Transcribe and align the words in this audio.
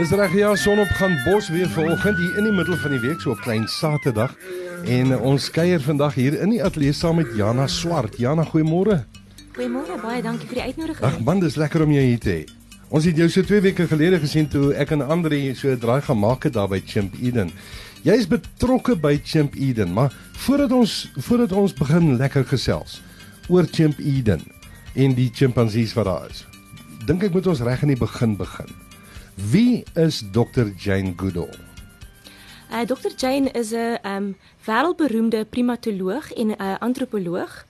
Dis 0.00 0.14
reg 0.16 0.32
ja, 0.32 0.54
sonopgang 0.56 1.12
bos 1.26 1.50
weer 1.52 1.68
vanoggend 1.68 2.16
hier 2.16 2.36
in 2.40 2.46
die 2.48 2.52
middel 2.56 2.76
van 2.80 2.94
die 2.94 3.00
week 3.02 3.20
so 3.20 3.34
op 3.34 3.42
klein 3.44 3.66
Saterdag. 3.68 4.32
En 4.88 5.12
uh, 5.12 5.18
ons 5.28 5.50
kuier 5.52 5.82
vandag 5.84 6.16
hier 6.16 6.38
in 6.40 6.54
die 6.54 6.62
ateljee 6.64 6.96
saam 6.96 7.20
met 7.20 7.34
Jana 7.36 7.66
Swart. 7.68 8.16
Jana, 8.16 8.46
goeiemôre. 8.48 9.02
Goeiemôre, 9.58 9.98
baie 10.00 10.22
dankie 10.24 10.48
vir 10.48 10.62
die 10.62 10.64
uitnodiging. 10.70 11.04
Ag 11.04 11.20
man, 11.26 11.44
dis 11.44 11.60
lekker 11.60 11.84
om 11.84 11.92
jou 11.92 12.06
hier 12.06 12.24
te 12.24 12.32
hê. 12.32 12.40
Ons 12.88 13.10
het 13.10 13.20
jou 13.20 13.28
so 13.28 13.44
2 13.44 13.60
weke 13.68 13.90
gelede 13.92 14.24
gesien 14.24 14.48
toe 14.48 14.72
ek 14.72 14.96
en 14.96 15.04
Andre 15.04 15.44
so 15.52 15.68
'n 15.68 15.78
draai 15.84 16.00
gemaak 16.08 16.48
het 16.48 16.56
daar 16.56 16.72
by 16.72 16.80
Chimp 16.80 17.20
Eden. 17.20 17.52
Jy 18.00 18.16
is 18.24 18.26
betrokke 18.26 18.96
by 18.96 19.20
Chimp 19.20 19.52
Eden, 19.54 19.92
maar 19.92 20.16
voordat 20.48 20.72
ons 20.72 21.12
voordat 21.28 21.52
ons 21.52 21.76
begin 21.76 22.16
lekker 22.16 22.48
gesels 22.48 23.02
oor 23.52 23.68
Chimp 23.68 23.98
Eden 24.00 24.40
en 24.94 25.14
die 25.14 25.28
chimpansees 25.28 25.92
wat 25.92 26.08
daar 26.08 26.30
is. 26.30 26.46
Dink 27.04 27.22
ek 27.22 27.36
moet 27.36 27.46
ons 27.46 27.60
reg 27.60 27.82
in 27.82 27.92
die 27.92 28.00
begin 28.00 28.36
begin. 28.36 28.88
Wie 29.48 29.84
is 29.94 30.22
Dr 30.32 30.66
Jane 30.76 31.12
Goodall? 31.16 31.54
Uh, 32.72 32.84
Dr 32.84 33.10
Jane 33.16 33.50
is 33.50 33.72
'n 33.72 33.98
um, 34.06 34.36
wêreldberoemde 34.64 35.44
primatoloog 35.44 36.32
en 36.32 36.46
'n 36.46 36.62
uh, 36.62 36.74
antropoloog 36.78 37.66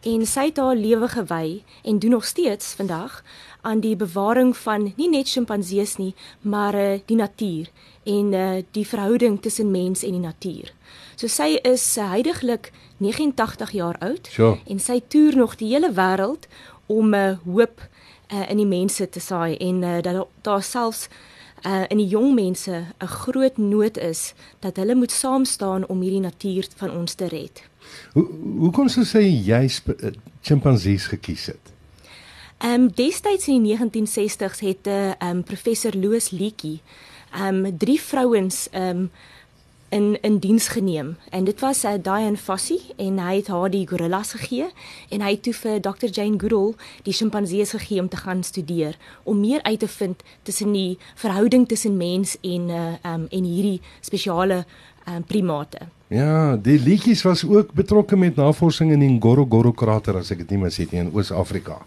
en 0.00 0.26
sy 0.26 0.44
het 0.44 0.56
haar 0.56 0.76
lewe 0.76 1.08
gewy 1.08 1.62
en 1.82 1.98
doen 1.98 2.10
nog 2.10 2.24
steeds 2.24 2.74
vandag 2.74 3.24
aan 3.60 3.80
die 3.80 3.96
bewaring 3.96 4.56
van 4.56 4.92
nie 4.96 5.08
net 5.08 5.28
sjimpansees 5.28 5.96
nie, 5.96 6.14
maar 6.40 6.74
uh, 6.74 6.98
die 7.06 7.16
natuur 7.16 7.70
en 8.02 8.32
uh, 8.32 8.62
die 8.70 8.86
verhouding 8.86 9.42
tussen 9.42 9.70
mens 9.70 10.02
en 10.02 10.10
die 10.10 10.26
natuur. 10.26 10.72
So 11.14 11.26
sy 11.26 11.58
is 11.62 11.96
uh, 11.98 12.10
heidaglik 12.10 12.72
89 12.96 13.70
jaar 13.70 13.98
oud 13.98 14.28
sure. 14.30 14.58
en 14.66 14.78
sy 14.78 15.00
toer 15.08 15.36
nog 15.36 15.56
die 15.56 15.68
hele 15.68 15.92
wêreld 15.92 16.48
om 16.86 17.14
'n 17.14 17.14
uh, 17.14 17.38
hoop 17.44 17.88
uh, 18.32 18.50
in 18.50 18.56
die 18.56 18.66
mense 18.66 19.08
te 19.08 19.20
saai 19.20 19.56
en 19.56 19.82
uh, 19.82 20.00
dat 20.02 20.26
daar 20.42 20.62
selfs 20.62 21.08
uh, 21.66 21.82
in 21.88 21.96
die 21.96 22.08
jong 22.08 22.34
mense 22.34 22.84
'n 22.98 23.06
groot 23.06 23.56
nood 23.56 23.98
is 23.98 24.34
dat 24.58 24.76
hulle 24.76 24.94
moet 24.94 25.12
saam 25.12 25.44
staan 25.44 25.86
om 25.86 26.00
hierdie 26.00 26.20
natuur 26.20 26.66
van 26.76 26.90
ons 26.90 27.14
te 27.14 27.28
red. 27.28 27.62
Hoe 28.12 28.28
hoe 28.58 28.70
kon 28.70 28.88
sy 28.88 29.04
sê 29.04 29.22
jy 29.22 29.68
chimpansees 30.40 31.06
gekies 31.06 31.46
het? 31.46 31.72
Ehm 32.58 32.80
um, 32.80 32.90
destyds 32.94 33.48
in 33.48 33.62
die 33.62 33.76
1960s 33.76 34.60
het 34.60 34.86
'n 34.86 34.90
uh, 34.90 35.28
um, 35.28 35.42
professor 35.42 35.92
Louis 35.96 36.30
Leakey 36.30 36.80
ehm 37.32 37.64
um, 37.64 37.78
drie 37.78 38.00
vrouens 38.00 38.68
ehm 38.70 38.88
um, 38.88 39.10
in 39.92 40.16
in 40.22 40.38
diens 40.38 40.68
geneem 40.72 41.16
en 41.30 41.44
dit 41.44 41.60
was 41.60 41.84
uh, 41.84 41.94
Diane 42.02 42.36
Fossey 42.40 42.80
en 42.96 43.18
hy 43.20 43.36
het 43.36 43.50
haar 43.52 43.70
die 43.70 43.84
gorillas 43.88 44.32
gegee 44.38 44.70
en 45.12 45.24
hy 45.24 45.34
het 45.34 45.42
toe 45.44 45.52
vir 45.58 45.80
Dr 45.84 46.08
Jane 46.08 46.40
Goodall 46.40 46.72
die 47.06 47.12
sjimpansees 47.16 47.74
gegee 47.76 48.00
om 48.00 48.08
te 48.08 48.20
gaan 48.24 48.40
studeer 48.42 48.96
om 49.28 49.40
meer 49.40 49.62
uit 49.62 49.78
te 49.84 49.88
vind 49.88 50.22
tussen 50.48 50.72
die 50.72 50.98
verhouding 51.20 51.68
tussen 51.68 51.96
mens 52.00 52.38
en 52.40 52.70
uh, 52.72 52.86
um, 53.04 53.26
en 53.28 53.44
hierdie 53.44 53.80
spesiale 54.00 54.64
um, 55.08 55.22
primate. 55.28 55.88
Ja, 56.12 56.56
die 56.56 56.78
liedjies 56.80 57.22
was 57.24 57.44
ook 57.44 57.72
betrokke 57.76 58.16
met 58.16 58.36
navorsing 58.36 58.92
in 58.92 59.04
die 59.04 59.12
Ngorongoro 59.12 59.72
krater 59.72 60.18
as 60.20 60.32
ek 60.32 60.44
dit 60.44 60.56
nie 60.56 60.64
mis 60.64 60.80
het 60.80 60.92
nie 60.92 61.04
in 61.04 61.12
Oos-Afrika. 61.12 61.78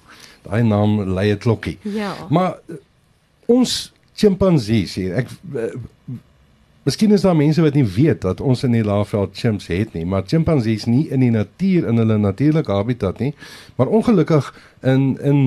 Daai 0.46 0.64
naam 0.66 1.02
lei 1.14 1.32
'n 1.34 1.42
klokkie. 1.42 1.78
Ja. 1.82 2.14
Maar 2.30 2.58
uh, 2.68 2.78
ons 3.46 3.94
chimpansees 4.14 4.96
hier, 4.96 5.18
ek 5.22 5.30
uh, 5.54 5.74
Miskien 6.86 7.12
is 7.12 7.24
daar 7.26 7.36
mense 7.36 7.62
wat 7.66 7.74
nie 7.74 7.86
weet 7.86 8.22
dat 8.22 8.42
ons 8.46 8.62
in 8.64 8.76
die 8.76 8.84
Laagveld 8.86 9.34
chimps 9.34 9.72
het 9.74 9.96
nie, 9.98 10.04
maar 10.06 10.22
chimpansees 10.30 10.84
nie 10.86 11.08
in 11.10 11.24
die 11.26 11.32
natuur 11.34 11.88
in 11.90 11.98
hulle 11.98 12.18
natuurlike 12.22 12.72
habitat 12.72 13.18
nie, 13.24 13.32
maar 13.76 13.90
ongelukkig 13.90 14.52
in 14.86 15.16
in 15.18 15.40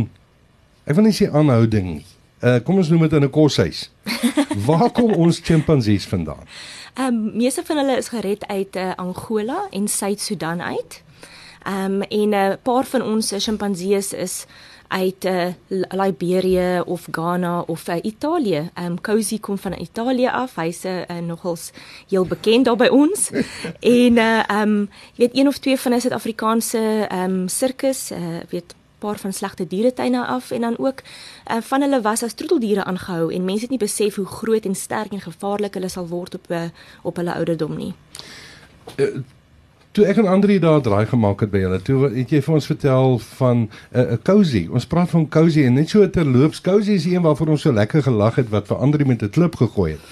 ek 0.82 0.98
wil 0.98 1.06
nie 1.06 1.14
sê 1.14 1.28
aanhouding 1.30 1.86
nie. 1.92 2.06
Uh 2.42 2.56
kom 2.66 2.82
ons 2.82 2.90
noem 2.90 3.06
dit 3.06 3.14
in 3.20 3.28
'n 3.28 3.30
koshuis. 3.30 3.86
Waar 4.66 4.90
kom 4.90 5.14
ons 5.14 5.38
chimpansees 5.38 6.10
vandaan? 6.10 6.42
Ehm 6.98 7.06
um, 7.06 7.36
meeste 7.36 7.62
van 7.64 7.76
hulle 7.76 7.96
is 7.96 8.08
gered 8.08 8.46
uit 8.46 8.76
uh, 8.76 8.90
Angola 8.96 9.68
en 9.70 9.88
Suid-Sudan 9.88 10.62
uit. 10.62 11.02
Ehm 11.62 12.02
um, 12.02 12.02
en 12.02 12.28
'n 12.28 12.34
uh, 12.34 12.52
paar 12.62 12.84
van 12.84 13.02
ons 13.02 13.34
chimpansees 13.36 14.12
is 14.12 14.46
uit 14.88 15.24
uh, 15.24 15.46
Liberia 15.90 16.82
of 16.82 17.06
Ghana 17.10 17.60
of 17.60 17.88
uh, 17.88 17.94
Italië. 18.02 18.70
Ehm 18.74 18.86
um, 18.86 19.00
Cozy 19.00 19.40
kom 19.40 19.58
van 19.58 19.80
Italië 19.80 20.28
af. 20.28 20.54
Hy's 20.54 20.82
'n 20.82 21.04
uh, 21.10 21.18
nogals 21.18 21.70
heel 22.08 22.24
bekend 22.24 22.64
daar 22.64 22.76
by 22.76 22.86
ons. 22.86 23.30
en 23.80 24.16
uh 24.16 24.42
ehm 24.48 24.68
um, 24.68 24.88
jy 25.14 25.26
weet 25.26 25.36
een 25.36 25.46
of 25.46 25.58
twee 25.58 25.78
van 25.78 25.92
'n 25.92 26.00
Suid-Afrikaanse 26.00 27.06
ehm 27.08 27.30
um, 27.30 27.48
sirkus, 27.48 28.10
uh 28.10 28.40
weet 28.48 28.74
paar 28.98 29.18
van 29.18 29.32
slegte 29.32 29.66
dieretuine 29.66 30.26
af 30.26 30.50
en 30.50 30.60
dan 30.60 30.78
ook 30.78 31.00
uh, 31.50 31.56
van 31.60 31.80
hulle 31.80 32.00
was 32.00 32.22
as 32.22 32.32
troeteldiere 32.32 32.84
aangehou 32.84 33.34
en 33.34 33.44
mense 33.44 33.60
het 33.60 33.70
nie 33.70 33.78
besef 33.78 34.14
hoe 34.14 34.26
groot 34.26 34.64
en 34.64 34.74
sterk 34.74 35.12
en 35.12 35.20
gevaarlik 35.20 35.74
hulle 35.74 35.88
sal 35.88 36.08
word 36.08 36.34
op 36.34 36.50
uh, 36.50 36.62
op 37.02 37.16
hulle 37.16 37.34
ouderdom 37.34 37.76
nie. 37.76 37.94
Uh, 38.96 39.18
Toe 39.98 40.06
ek 40.06 40.20
en 40.22 40.28
Andri 40.30 40.60
daar 40.62 40.78
draai 40.78 41.08
gemaak 41.10 41.40
het 41.42 41.50
by 41.50 41.58
julle, 41.58 41.78
toe 41.82 42.04
het 42.12 42.30
jy 42.30 42.38
vir 42.46 42.54
ons 42.54 42.66
vertel 42.70 43.16
van 43.18 43.56
'n 43.66 43.70
uh, 43.98 44.12
'n 44.14 44.20
cozy. 44.22 44.68
Ons 44.70 44.86
praat 44.86 45.10
van 45.10 45.24
cozy 45.28 45.64
en 45.66 45.74
net 45.74 45.88
so 45.90 46.06
terloops, 46.06 46.60
cozy 46.60 46.92
is 46.92 47.06
een 47.06 47.22
waarvoor 47.22 47.48
ons 47.48 47.62
so 47.66 47.72
lekker 47.72 48.02
gelag 48.02 48.38
het 48.38 48.48
wat 48.48 48.68
vir 48.70 48.76
Andri 48.76 49.04
met 49.04 49.22
'n 49.22 49.30
klip 49.30 49.56
gegooi 49.56 49.92
het. 49.92 50.02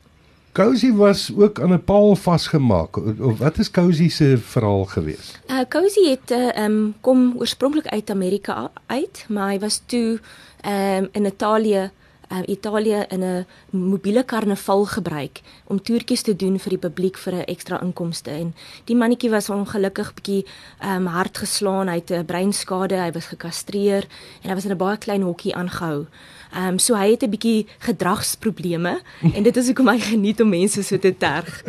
Cozy 0.58 0.92
was 0.92 1.30
ook 1.36 1.60
aan 1.60 1.72
'n 1.72 1.84
paal 1.84 2.16
vasgemaak. 2.16 2.96
Wat 3.38 3.58
is 3.58 3.70
Cozy 3.70 4.08
se 4.08 4.38
verhaal 4.38 4.84
gewees? 4.84 5.36
Uh 5.46 5.60
Cozy 5.68 6.08
het 6.08 6.30
uh, 6.30 6.64
um 6.64 6.94
kom 7.00 7.34
oorspronklik 7.36 7.86
uit 7.86 8.10
Amerika 8.10 8.70
uit, 8.86 9.26
maar 9.28 9.50
hy 9.50 9.58
was 9.58 9.82
toe 9.86 10.18
um 10.64 11.08
in 11.12 11.24
Italië 11.24 11.90
uh, 12.30 12.38
Italië 12.46 13.04
in 13.08 13.24
'n 13.24 13.46
mobiele 13.70 14.24
karnaval 14.24 14.84
gebruik 14.84 15.40
om 15.66 15.82
toertjies 15.82 16.22
te 16.22 16.36
doen 16.36 16.58
vir 16.58 16.70
die 16.70 16.78
publiek 16.88 17.16
vir 17.18 17.34
'n 17.34 17.44
ekstra 17.44 17.80
inkomste 17.82 18.30
en 18.30 18.54
die 18.84 18.96
mannetjie 18.96 19.30
was 19.30 19.50
ongelukkig 19.50 20.14
bietjie 20.14 20.44
um, 20.84 21.06
hard 21.06 21.38
geslaan, 21.38 21.88
hy 21.88 21.94
het 21.94 22.10
'n 22.10 22.24
breinskade, 22.24 22.96
hy 22.96 23.12
was 23.12 23.26
gekastreer 23.26 24.06
en 24.42 24.48
hy 24.50 24.54
was 24.54 24.64
in 24.64 24.72
'n 24.72 24.76
baie 24.76 24.96
klein 24.96 25.22
hokkie 25.22 25.54
aangehou. 25.54 26.06
Ehm 26.52 26.68
um, 26.68 26.78
so 26.78 26.94
hy 26.94 27.10
het 27.10 27.22
'n 27.22 27.30
bietjie 27.30 27.66
gedragsprobleme 27.78 29.00
en 29.36 29.42
dit 29.42 29.56
is 29.56 29.66
hoekom 29.66 29.88
hy 29.88 29.98
geniet 29.98 30.40
om 30.40 30.48
mense 30.48 30.82
so 30.82 30.98
te 30.98 31.16
terg. 31.16 31.64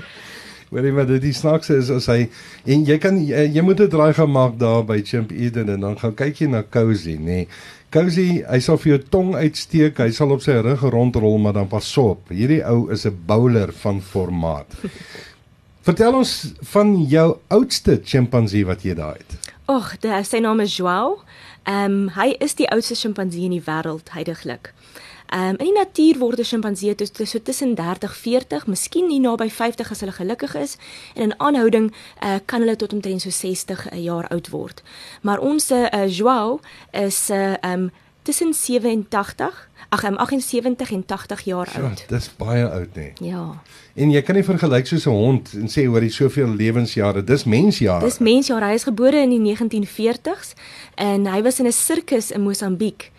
Hoorie 0.70 0.92
maar 0.92 1.08
dit 1.10 1.22
die 1.22 1.34
snaakse 1.34 1.78
is 1.78 1.90
as 1.90 2.06
hy 2.06 2.30
en 2.66 2.84
jy 2.86 2.98
kan 2.98 3.18
jy, 3.26 3.48
jy 3.56 3.62
moet 3.62 3.80
'n 3.82 3.90
draai 3.90 4.14
gaan 4.14 4.32
maak 4.32 4.60
daar 4.60 4.86
by 4.86 5.02
Chimp 5.02 5.32
Eden 5.32 5.70
en 5.70 5.80
dan 5.80 6.00
gaan 6.00 6.14
kyk 6.14 6.36
jy 6.36 6.48
na 6.48 6.64
Cozy 6.64 7.18
nê. 7.18 7.26
Nee. 7.26 7.48
Cozy, 7.90 8.44
hy 8.46 8.60
sal 8.62 8.78
vir 8.78 8.92
jou 8.92 9.00
tong 9.10 9.32
uitsteek, 9.34 9.98
hy 9.98 10.12
sal 10.14 10.30
op 10.36 10.44
sy 10.46 10.60
rug 10.62 10.84
rondrol, 10.94 11.40
maar 11.42 11.56
dan 11.58 11.70
pas 11.72 11.88
op. 11.98 12.30
Hierdie 12.30 12.62
ou 12.62 12.92
is 12.94 13.06
'n 13.06 13.18
bowler 13.26 13.74
van 13.74 14.02
formaat. 14.02 14.70
Vertel 15.88 16.14
ons 16.14 16.54
van 16.62 16.94
jou 17.10 17.38
oudste 17.48 18.00
chimpansee 18.04 18.66
wat 18.66 18.84
jy 18.86 18.94
daar 18.94 19.18
het. 19.18 19.54
Och, 19.66 19.96
sy 20.24 20.38
naam 20.38 20.60
is 20.60 20.78
Joao. 20.78 21.24
Ehm 21.64 21.92
um, 21.92 22.10
hy 22.10 22.36
is 22.40 22.54
die 22.56 22.70
oudste 22.70 22.96
chimpansee 22.96 23.46
in 23.46 23.58
die 23.58 23.66
wêreld 23.66 24.14
heidaglik. 24.14 24.74
Ehm 25.30 25.50
um, 25.50 25.58
in 25.58 25.66
die 25.66 25.74
natuur 25.74 26.18
word 26.18 26.40
'n 26.40 26.44
sjimpansee 26.44 26.96
dus 26.96 27.12
so 27.24 27.42
tussen 27.42 27.76
30, 27.76 28.16
40, 28.16 28.68
miskien 28.68 29.08
nie 29.08 29.20
naby 29.20 29.50
50 29.50 29.92
as 29.92 30.00
hulle 30.00 30.12
gelukkig 30.12 30.56
is 30.56 30.78
en 31.16 31.22
in 31.22 31.40
aanhouding 31.40 31.94
uh, 32.24 32.36
kan 32.46 32.60
hulle 32.60 32.76
tot 32.76 32.94
omtrent 32.94 33.22
so 33.22 33.30
60 33.30 33.92
uh, 33.92 34.04
jaar 34.04 34.28
oud 34.28 34.50
word. 34.50 34.82
Maar 35.22 35.40
ons 35.40 35.72
uh, 35.72 36.08
Joao 36.08 36.60
is 36.92 37.30
uh, 37.30 37.54
um 37.62 37.92
tussen 38.22 38.54
87 38.54 39.70
Ag, 39.90 40.04
um, 40.04 40.18
78 40.18 40.92
en 40.92 41.06
80 41.06 41.42
jaar 41.42 41.70
ja, 41.74 41.80
oud. 41.80 42.04
Dis 42.08 42.36
baie 42.38 42.70
oud 42.70 42.96
nê. 42.96 43.14
Nee. 43.20 43.30
Ja. 43.30 43.62
En 43.94 44.12
jy 44.12 44.22
kan 44.22 44.36
nie 44.36 44.44
vergelyk 44.44 44.86
soos 44.88 45.06
'n 45.06 45.10
hond 45.10 45.54
en 45.54 45.68
sê 45.68 45.86
hoor 45.86 46.02
hy 46.02 46.10
soveel 46.10 46.54
lewensjare. 46.56 47.24
Dis 47.24 47.44
mensjare. 47.44 48.06
Dis 48.06 48.18
mensjare. 48.18 48.66
Hy 48.66 48.74
is 48.74 48.84
gebore 48.84 49.18
in 49.18 49.30
die 49.30 49.56
1940s 49.56 50.54
en 50.96 51.26
hy 51.26 51.42
was 51.42 51.60
in 51.60 51.66
'n 51.66 51.72
sirkus 51.72 52.32
in 52.32 52.42
Mosambiek. 52.42 53.12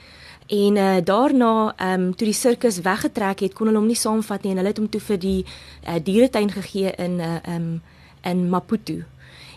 En 0.50 0.76
uh, 0.76 0.96
daarna, 1.04 1.72
ehm 1.76 2.00
um, 2.00 2.14
toe 2.14 2.26
die 2.26 2.34
sirkus 2.34 2.80
weggetrek 2.80 3.40
het, 3.40 3.52
kon 3.54 3.68
hulle 3.70 3.78
hom 3.78 3.86
nie 3.86 3.98
saamvat 3.98 4.42
nie 4.42 4.50
en 4.50 4.58
hulle 4.58 4.72
het 4.72 4.80
hom 4.82 4.88
toe 4.90 5.00
vir 5.00 5.18
die 5.22 5.44
uh, 5.44 5.98
dieretuin 6.02 6.50
gegee 6.50 6.90
in 6.98 7.20
uh, 7.20 7.34
eh, 7.36 7.52
ehm 7.54 7.68
um, 7.68 7.82
in 8.22 8.48
Maputo. 8.50 8.96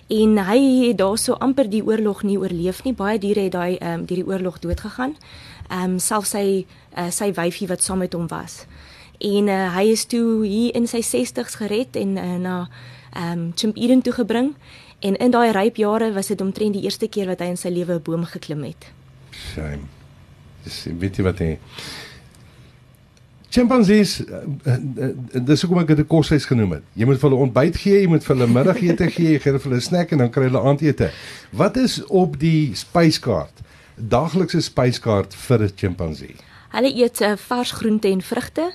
En 0.07 0.37
hy 0.37 0.59
het 0.87 0.97
daarso 0.97 1.33
amper 1.33 1.69
die 1.69 1.81
oorlog 1.83 2.21
nie 2.23 2.37
oorleef 2.37 2.83
nie. 2.83 2.93
Baie 2.93 3.17
diere 3.19 3.47
het 3.47 3.51
daai 3.51 3.77
ehm 3.77 4.03
um, 4.03 4.05
die 4.05 4.25
oorlog 4.25 4.59
dood 4.59 4.79
gegaan. 4.79 5.15
Ehm 5.69 5.95
um, 5.95 5.97
selfs 5.99 6.29
sy 6.29 6.65
uh, 6.97 7.09
sy 7.09 7.31
wyfie 7.33 7.67
wat 7.67 7.81
saam 7.81 7.97
met 8.05 8.13
hom 8.13 8.27
was. 8.27 8.67
En 9.17 9.47
uh, 9.47 9.73
hy 9.75 9.87
is 9.95 10.05
toe 10.05 10.45
hier 10.45 10.75
in 10.77 10.87
sy 10.87 11.01
60's 11.01 11.55
gered 11.55 11.95
en 11.95 12.17
uh, 12.17 12.35
na 12.37 12.69
ehm 13.13 13.31
um, 13.31 13.51
Chimp 13.55 13.81
Eden 13.81 14.01
toe 14.01 14.13
gebring. 14.13 14.53
En 14.99 15.15
in 15.15 15.31
daai 15.31 15.51
ryp 15.51 15.75
jare 15.75 16.13
was 16.13 16.27
dit 16.27 16.41
omtrent 16.41 16.73
die 16.73 16.85
eerste 16.85 17.07
keer 17.07 17.33
wat 17.33 17.39
hy 17.39 17.49
in 17.57 17.57
sy 17.57 17.73
lewe 17.73 17.97
'n 17.97 18.03
boom 18.03 18.25
geklim 18.25 18.63
het. 18.63 18.91
Shame. 19.31 20.02
Dis 20.63 20.87
weet 20.99 21.19
jy 21.19 21.23
wat 21.23 21.39
hy 21.43 21.57
Chimpansees 23.53 24.15
uh, 24.25 24.39
uh, 24.65 24.77
uh, 24.97 25.09
dis 25.45 25.61
hoekom 25.61 25.83
ek 25.83 25.91
dit 25.91 25.99
'n 26.01 26.09
koshuis 26.09 26.47
genoem 26.49 26.79
het. 26.79 26.85
Jy 26.97 27.05
moet 27.05 27.19
vir 27.21 27.29
hulle 27.29 27.43
ontbyt 27.45 27.75
gee, 27.77 27.99
jy 28.01 28.07
moet 28.09 28.25
vir 28.25 28.35
hulle 28.35 28.47
middagete 28.49 29.09
gee, 29.13 29.35
jy 29.35 29.41
gee 29.43 29.53
vir 29.53 29.69
hulle 29.69 29.81
snack 29.81 30.11
en 30.11 30.23
dan 30.23 30.31
kry 30.33 30.47
hulle 30.47 30.61
aandete. 30.61 31.11
Wat 31.51 31.77
is 31.77 31.99
op 32.09 32.39
die 32.41 32.73
spyskaart? 32.73 33.61
Daaglikse 33.95 34.61
spyskaart 34.61 35.37
vir 35.37 35.67
'n 35.67 35.71
chimpansee. 35.77 36.35
Hulle 36.73 36.89
eet 36.89 37.21
uh, 37.21 37.35
vars 37.37 37.71
groente 37.71 38.09
en 38.09 38.21
vrugte. 38.21 38.73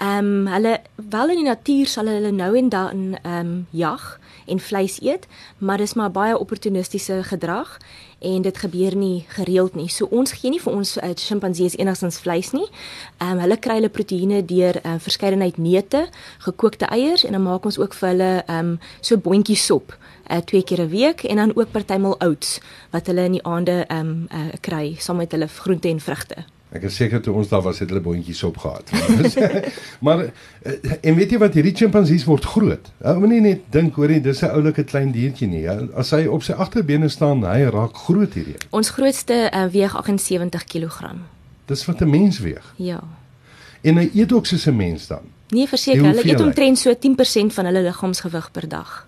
Ehm 0.00 0.18
um, 0.18 0.46
hulle 0.46 0.80
wel 0.96 1.30
in 1.30 1.36
die 1.44 1.50
natuur 1.52 1.86
sal 1.86 2.06
hulle 2.10 2.32
nou 2.34 2.56
en 2.58 2.68
dan 2.68 3.18
ehm 3.22 3.46
um, 3.46 3.66
jag 3.70 4.18
en 4.46 4.60
vleis 4.60 5.00
eet, 5.00 5.26
maar 5.58 5.78
dis 5.78 5.94
maar 5.94 6.10
baie 6.10 6.38
opportunistiese 6.38 7.22
gedrag 7.22 7.78
en 8.26 8.42
dit 8.42 8.58
gebeur 8.58 8.96
nie 8.96 9.24
gereeld 9.34 9.76
nie. 9.78 9.88
So 9.92 10.08
ons 10.10 10.34
gee 10.38 10.50
nie 10.50 10.60
vir 10.62 10.72
ons 10.72 10.96
uh, 10.98 11.12
sjimpansees 11.14 11.76
enigstens 11.78 12.18
vleis 12.24 12.52
nie. 12.56 12.66
Ehm 13.20 13.36
um, 13.36 13.44
hulle 13.44 13.58
kry 13.62 13.78
hulle 13.78 13.92
proteïene 13.92 14.42
deur 14.46 14.80
uh, 14.82 14.96
verskeidenheid 15.02 15.60
neute, 15.62 16.06
gekookte 16.48 16.90
eiers 16.90 17.24
en 17.26 17.38
dan 17.38 17.46
maak 17.46 17.68
ons 17.68 17.78
ook 17.78 17.94
vir 17.94 18.12
hulle 18.12 18.32
ehm 18.46 18.74
um, 18.74 18.74
so 19.00 19.16
boontjie 19.16 19.58
sop 19.60 19.94
uh, 19.94 20.42
twee 20.42 20.62
keer 20.62 20.82
'n 20.82 20.90
week 20.90 21.24
en 21.24 21.36
dan 21.36 21.56
ook 21.56 21.70
partymal 21.70 22.18
oats 22.20 22.60
wat 22.90 23.06
hulle 23.06 23.24
in 23.30 23.38
die 23.38 23.44
aande 23.44 23.84
ehm 23.86 24.10
um, 24.10 24.28
uh, 24.32 24.52
kry 24.60 24.96
saam 24.98 25.16
met 25.16 25.32
hulle 25.32 25.48
groente 25.48 25.88
en 25.88 26.00
vrugte. 26.00 26.55
Ek 26.76 26.86
is 26.90 26.96
seker 26.98 27.22
toe 27.24 27.34
ons 27.36 27.48
daar 27.48 27.62
was 27.64 27.80
het 27.80 27.90
hulle 27.92 28.02
boontjies 28.04 28.42
opgehad. 28.46 28.90
maar 30.06 30.26
eh, 30.26 30.96
en 31.00 31.16
weet 31.16 31.32
jy 31.32 31.38
wat 31.40 31.56
hierdie 31.56 31.74
chimpansees 31.76 32.26
word 32.28 32.44
groot. 32.44 32.90
Ou 33.06 33.16
moenie 33.22 33.40
net 33.44 33.68
dink 33.74 33.96
hoor 33.96 34.12
jy 34.12 34.20
dis 34.24 34.42
'n 34.44 34.52
oulike 34.58 34.84
klein 34.84 35.12
diertjie 35.14 35.48
nie. 35.48 35.64
As 35.96 36.12
hy 36.16 36.26
op 36.26 36.44
sy 36.44 36.52
agterbene 36.52 37.08
staan, 37.08 37.44
hy 37.48 37.70
raak 37.72 37.96
groot 38.06 38.34
hierdie. 38.36 38.58
Ons 38.70 38.92
grootste 38.96 39.46
uh, 39.48 39.66
weeg 39.72 39.96
78 39.96 40.68
kg. 40.68 41.16
Dis 41.66 41.86
wat 41.88 42.02
'n 42.02 42.10
mens 42.10 42.38
weeg. 42.44 42.74
Ja. 42.76 43.00
En 43.82 43.96
hy 43.96 44.10
eet 44.14 44.32
ook 44.32 44.46
soos 44.46 44.66
'n 44.66 44.76
mens 44.76 45.06
dan. 45.06 45.24
Nee, 45.48 45.68
verseker, 45.68 46.04
hulle 46.04 46.26
eet 46.26 46.40
omtrent 46.40 46.78
so 46.78 46.94
10% 46.94 47.54
van 47.54 47.64
hulle 47.64 47.82
liggaamsgewig 47.82 48.50
per 48.50 48.68
dag. 48.68 49.05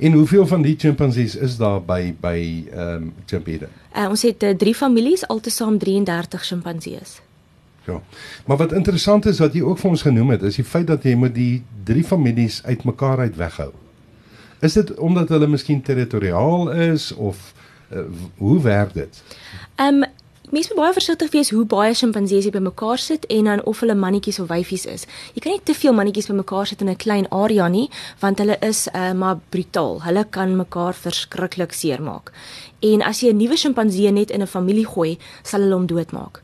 En 0.00 0.12
hoeveel 0.12 0.46
van 0.46 0.62
die 0.62 0.74
chimpansees 0.78 1.36
is 1.36 1.56
daar 1.56 1.82
by 1.84 2.14
by 2.20 2.38
ehm 2.72 3.02
um, 3.02 3.12
Chimpede? 3.26 3.68
Uh, 3.96 4.06
ons 4.08 4.22
het 4.22 4.42
uh, 4.42 4.54
drie 4.56 4.74
families, 4.74 5.26
altesaam 5.26 5.78
33 5.78 6.44
chimpansees. 6.44 7.20
Ja. 7.84 8.00
Maar 8.46 8.56
wat 8.56 8.72
interessant 8.72 9.26
is 9.26 9.38
wat 9.38 9.52
jy 9.52 9.60
ook 9.62 9.78
vir 9.78 9.90
ons 9.90 10.02
genoem 10.02 10.30
het, 10.30 10.42
is 10.42 10.56
die 10.56 10.64
feit 10.64 10.86
dat 10.86 11.04
jy 11.04 11.14
moet 11.14 11.34
die 11.34 11.62
drie 11.84 12.04
families 12.04 12.62
uitmekaar 12.64 13.18
uit 13.26 13.36
weghou. 13.36 13.70
Is 14.60 14.72
dit 14.72 14.94
omdat 14.96 15.28
hulle 15.28 15.46
miskien 15.46 15.82
territoriaal 15.82 16.70
is 16.70 17.12
of 17.12 17.52
uh, 17.92 18.04
hoe 18.36 18.60
werk 18.62 18.94
dit? 18.94 19.22
Ehm 19.74 20.02
um, 20.02 20.08
Mense 20.50 20.72
moet 20.74 20.82
baie 20.82 20.94
versigtig 20.96 21.30
wees 21.30 21.50
hoe 21.54 21.62
baie 21.62 21.92
sjimpansees 21.94 22.48
jy 22.48 22.50
bymekaar 22.50 22.98
sit 22.98 23.26
en 23.30 23.46
dan 23.46 23.60
of 23.70 23.84
hulle 23.84 23.94
mannetjies 23.94 24.40
of 24.42 24.48
wyfies 24.50 24.82
is. 24.90 25.04
Jy 25.36 25.42
kan 25.44 25.54
nie 25.54 25.60
te 25.62 25.76
veel 25.78 25.94
mannetjies 25.94 26.26
bymekaar 26.26 26.66
sit 26.66 26.80
in 26.82 26.90
'n 26.90 26.96
klein 26.96 27.28
area 27.30 27.68
nie, 27.68 27.86
want 28.18 28.38
hulle 28.42 28.56
is 28.60 28.88
uh, 28.88 29.12
maar 29.12 29.38
brutaal. 29.50 30.02
Hulle 30.02 30.24
kan 30.30 30.56
mekaar 30.56 30.94
verskriklik 30.94 31.72
seermaak. 31.72 32.32
En 32.82 33.02
as 33.02 33.20
jy 33.20 33.30
'n 33.30 33.36
nuwe 33.36 33.56
sjimpansee 33.56 34.10
net 34.10 34.30
in 34.30 34.42
'n 34.42 34.46
familie 34.46 34.86
gooi, 34.86 35.18
sal 35.42 35.60
hulle 35.60 35.74
hom 35.74 35.86
doodmaak. 35.86 36.42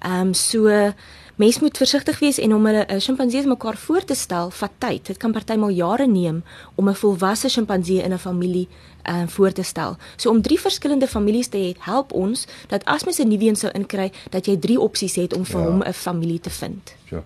Ehm 0.00 0.28
um, 0.28 0.34
so 0.34 0.92
Mens 1.36 1.60
moet 1.60 1.76
versigtig 1.76 2.18
wees 2.18 2.38
en 2.38 2.54
om 2.54 2.66
hulle 2.66 2.84
'n 2.88 3.00
sjimpansees 3.00 3.44
mekaar 3.44 3.76
voor 3.76 4.04
te 4.04 4.14
stel, 4.14 4.50
vat 4.50 4.70
tyd. 4.78 5.06
Dit 5.06 5.16
kan 5.16 5.32
partymal 5.32 5.68
jare 5.68 6.06
neem 6.06 6.44
om 6.74 6.88
'n 6.88 6.94
volwasse 6.94 7.48
sjimpansee 7.48 8.02
in 8.02 8.12
'n 8.12 8.18
familie 8.18 8.68
uh, 9.08 9.22
voor 9.26 9.52
te 9.52 9.62
stel. 9.62 9.96
So 10.16 10.30
om 10.30 10.42
drie 10.42 10.60
verskillende 10.60 11.06
families 11.06 11.48
te 11.48 11.56
hê, 11.56 11.76
help 11.78 12.12
ons 12.12 12.46
dat 12.68 12.84
as 12.84 13.04
mens 13.04 13.18
'n 13.18 13.28
nuwe 13.28 13.44
een 13.44 13.56
sou 13.56 13.72
inkry, 13.72 14.12
dat 14.30 14.46
jy 14.46 14.56
drie 14.56 14.80
opsies 14.80 15.14
het 15.14 15.34
om 15.34 15.44
vir 15.44 15.60
ja. 15.60 15.66
hom 15.66 15.82
'n 15.82 15.92
familie 15.92 16.40
te 16.40 16.50
vind. 16.50 16.94
Ja. 17.04 17.22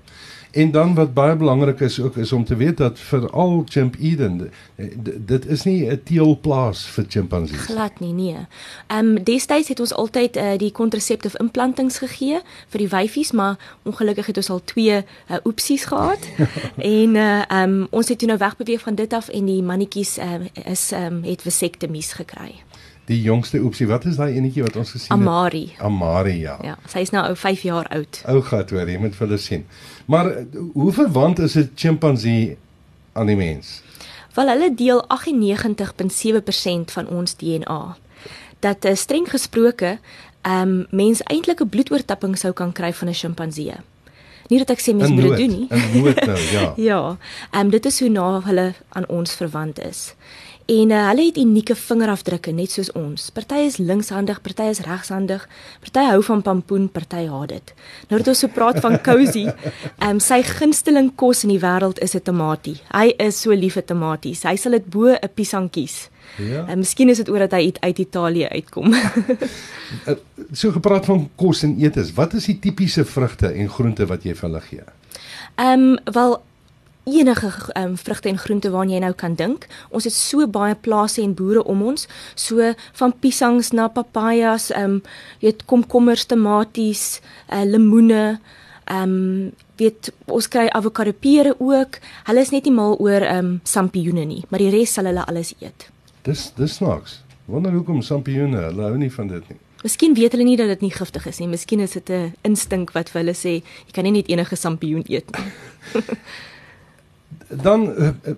En 0.50 0.70
dan 0.70 0.94
wat 0.94 1.14
baie 1.14 1.36
belangrik 1.36 1.80
is 1.80 2.00
ook 2.00 2.16
is 2.16 2.32
om 2.32 2.44
te 2.44 2.56
weet 2.56 2.76
dat 2.76 2.98
vir 2.98 3.30
al 3.30 3.62
Chimp 3.68 3.96
Eden 4.00 4.50
dit 5.26 5.46
is 5.46 5.62
nie 5.62 5.90
'n 5.90 6.00
teelplaas 6.04 6.86
vir 6.86 7.04
chimpansees. 7.08 7.60
Glad 7.60 8.00
nie, 8.00 8.12
nee. 8.12 8.36
Ehm 8.86 9.06
um, 9.06 9.24
destyds 9.24 9.68
het 9.68 9.80
ons 9.80 9.94
altyd 9.94 10.36
uh, 10.36 10.56
die 10.56 10.72
contraceptive 10.72 11.38
implantings 11.38 11.98
gegee 11.98 12.40
vir 12.68 12.78
die 12.78 12.88
wyfies, 12.88 13.32
maar 13.32 13.56
ongelukkig 13.82 14.26
het 14.26 14.36
ons 14.36 14.50
al 14.50 14.60
twee 14.64 14.96
uh, 14.96 15.36
oepsies 15.44 15.84
gehad. 15.84 16.28
en 16.76 17.14
uh 17.14 17.42
ehm 17.50 17.70
um, 17.70 17.86
ons 17.90 18.08
het 18.08 18.18
toe 18.18 18.28
nou 18.28 18.38
wegbeweeg 18.38 18.80
van 18.80 18.94
dit 18.94 19.12
af 19.12 19.28
en 19.28 19.44
die 19.44 19.62
mannetjies 19.62 20.18
uh, 20.18 20.24
is 20.64 20.92
ehm 20.92 21.14
um, 21.14 21.22
het 21.22 21.42
vasektomies 21.42 22.12
gekry. 22.12 22.54
Die 23.06 23.20
jongste 23.22 23.60
oepsie, 23.62 23.86
wat 23.86 24.04
is 24.04 24.16
daai 24.18 24.34
enetjie 24.34 24.62
wat 24.62 24.76
ons 24.76 24.90
gesien 24.90 25.12
Amari. 25.14 25.60
het? 25.70 25.80
Amari. 25.80 25.94
Amari, 25.94 26.38
ja. 26.40 26.58
Ja, 26.62 26.76
sy 26.90 27.04
is 27.06 27.12
nou 27.14 27.22
ou 27.28 27.36
5 27.38 27.62
jaar 27.62 27.86
oud. 27.94 28.22
Ou 28.26 28.40
gat 28.42 28.70
hoor, 28.74 28.88
jy 28.90 28.98
moet 28.98 29.14
vir 29.14 29.26
hulle 29.26 29.38
sien. 29.38 29.66
Maar 30.10 30.32
hoe 30.72 30.92
verwant 30.92 31.38
is 31.38 31.56
'n 31.56 31.70
chimpansee 31.74 32.56
aan 33.12 33.26
die 33.26 33.36
mens? 33.36 33.82
Wel 34.34 34.48
hulle 34.48 34.74
deel 34.74 35.04
98.7% 35.08 36.92
van 36.92 37.08
ons 37.08 37.36
DNA. 37.36 37.96
Dat 38.60 38.84
is 38.84 39.00
streng 39.00 39.30
gesproke, 39.30 39.98
ehm 40.42 40.68
um, 40.68 40.86
mens 40.90 41.22
eintlik 41.22 41.60
'n 41.60 41.68
bloedoortapping 41.68 42.38
sou 42.38 42.52
kan 42.52 42.72
kry 42.72 42.92
van 42.92 43.08
'n 43.08 43.14
chimpansee. 43.14 43.74
Nie 44.48 44.58
dat 44.58 44.70
ek 44.70 44.80
sê 44.80 44.94
mens 44.94 45.10
moet 45.10 45.22
dit 45.22 45.36
doen 45.36 45.58
nie. 45.58 45.66
In 45.70 46.02
nood 46.02 46.26
nou, 46.26 46.38
ja. 46.38 46.72
ja. 46.90 47.16
Ehm 47.50 47.60
um, 47.60 47.70
dit 47.70 47.86
is 47.86 48.00
hoe 48.00 48.08
na 48.08 48.40
hulle 48.40 48.74
aan 48.88 49.08
ons 49.08 49.34
verwant 49.34 49.80
is. 49.80 50.14
En 50.66 50.90
uh, 50.90 51.00
hulle 51.08 51.24
het 51.28 51.36
unieke 51.38 51.76
vingerafdrukke 51.78 52.50
net 52.50 52.72
soos 52.74 52.88
ons. 52.98 53.28
Party 53.30 53.60
is 53.68 53.76
linkshandig, 53.78 54.40
party 54.42 54.64
is 54.72 54.80
regshandig. 54.82 55.44
Party 55.84 56.02
hou 56.08 56.18
van 56.26 56.42
pampoen, 56.42 56.88
party 56.90 57.22
haat 57.30 57.52
dit. 57.52 57.70
Nou 58.10 58.18
dat 58.18 58.32
ons 58.32 58.42
so 58.42 58.50
praat 58.50 58.80
van 58.82 58.98
cozy, 59.06 59.44
ehm 60.02 60.16
um, 60.16 60.20
sy 60.22 60.40
gunsteling 60.42 61.12
kos 61.14 61.44
in 61.46 61.54
die 61.54 61.62
wêreld 61.62 62.02
is 62.02 62.16
'n 62.18 62.24
tamatie. 62.26 62.80
Hy 62.90 63.14
is 63.22 63.38
so 63.40 63.54
lief 63.54 63.78
vir 63.78 63.86
tamaties. 63.86 64.42
Hy 64.42 64.56
sal 64.56 64.74
dit 64.74 64.90
bo 64.90 65.14
'n 65.14 65.30
piesang 65.34 65.70
kies. 65.70 66.08
Ja. 66.36 66.66
En 66.66 66.74
uh, 66.74 66.82
miskien 66.82 67.08
is 67.08 67.22
dit 67.22 67.30
oor 67.30 67.46
dat 67.46 67.52
hy 67.52 67.70
uit, 67.70 67.80
uit 67.80 67.98
Italië 67.98 68.48
uitkom. 68.48 68.92
uh, 68.92 70.18
so 70.60 70.72
gepraat 70.72 71.06
van 71.06 71.30
kos 71.36 71.62
en 71.62 71.78
eetes. 71.78 72.12
Wat 72.12 72.34
is 72.34 72.50
die 72.50 72.58
tipiese 72.58 73.04
vrugte 73.04 73.54
en 73.54 73.70
groente 73.70 74.06
wat 74.06 74.26
jy 74.26 74.34
vir 74.34 74.48
hulle 74.48 74.60
gee? 74.60 74.82
Ehm 75.54 75.94
um, 75.94 75.98
wel 76.10 76.42
enige 77.06 77.52
um, 77.78 77.96
vrugte 77.96 78.28
en 78.28 78.38
groente 78.38 78.70
waarna 78.70 78.96
jy 78.96 79.00
nou 79.04 79.12
kan 79.14 79.34
dink. 79.38 79.66
Ons 79.94 80.08
het 80.08 80.14
so 80.14 80.46
baie 80.50 80.74
plase 80.74 81.22
en 81.22 81.34
boere 81.38 81.62
om 81.64 81.84
ons, 81.86 82.08
so 82.34 82.72
van 82.98 83.14
piesangs 83.22 83.70
na 83.72 83.88
papajas, 83.88 84.72
ehm 84.74 84.98
um, 84.98 85.02
jy 85.40 85.52
het 85.52 85.64
komkommers, 85.70 86.26
tomaties, 86.26 87.20
uh, 87.52 87.62
lemoene, 87.64 88.40
ehm 88.90 89.14
um, 89.14 89.52
weet 89.76 90.10
ons 90.32 90.48
kry 90.48 90.66
avokado 90.72 91.12
pere 91.12 91.52
ook. 91.58 92.00
Hulle 92.26 92.42
is 92.42 92.50
net 92.50 92.64
nie 92.66 92.74
mal 92.74 92.96
oor 92.98 93.22
ehm 93.22 93.52
um, 93.52 93.60
sampioene 93.62 94.24
nie, 94.26 94.42
maar 94.48 94.64
die 94.64 94.72
res 94.74 94.96
sal 94.98 95.06
hulle 95.06 95.26
alles 95.26 95.54
eet. 95.60 95.90
Dis 96.26 96.50
dis 96.56 96.74
snaaks. 96.80 97.20
Wonder 97.46 97.70
hoekom 97.70 98.02
sampioene, 98.02 98.66
hulle 98.72 98.82
hou 98.82 98.98
nie 98.98 99.12
van 99.12 99.30
dit 99.30 99.48
nie. 99.52 99.60
Miskien 99.86 100.16
weet 100.18 100.34
hulle 100.34 100.44
nie 100.48 100.56
dat 100.58 100.72
dit 100.72 100.80
nie 100.88 100.90
giftig 100.90 101.26
is 101.30 101.38
nie. 101.38 101.46
Miskien 101.46 101.80
is 101.80 101.92
dit 101.92 102.10
'n 102.10 102.34
instink 102.42 102.90
wat 102.92 103.10
vir 103.10 103.22
hulle 103.22 103.34
sê 103.34 103.62
jy 103.62 103.92
kan 103.92 104.04
nie 104.04 104.10
net 104.18 104.28
enige 104.28 104.56
sampioen 104.56 105.04
eet 105.06 105.30
nie. 105.30 106.02
dan 107.48 107.88
uh, 107.88 108.08
uh, 108.24 108.34